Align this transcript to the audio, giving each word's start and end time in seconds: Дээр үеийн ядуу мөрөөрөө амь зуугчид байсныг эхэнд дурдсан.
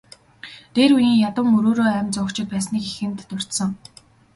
Дээр 0.75 0.91
үеийн 0.95 1.17
ядуу 1.29 1.45
мөрөөрөө 1.51 1.89
амь 1.99 2.13
зуугчид 2.15 2.47
байсныг 2.51 2.83
эхэнд 2.91 3.19
дурдсан. 3.29 3.69